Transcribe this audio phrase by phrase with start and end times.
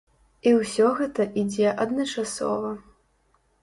[0.51, 2.77] І ўсё гэта ідзе адначасова.